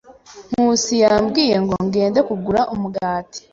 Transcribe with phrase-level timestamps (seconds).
[0.53, 3.39] Nkusi yambwiye ngo ngende kugura umugati.